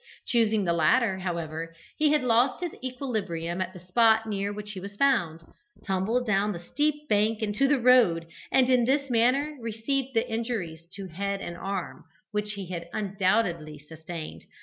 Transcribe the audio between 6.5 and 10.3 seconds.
the steep bank into the road, and in this manner received the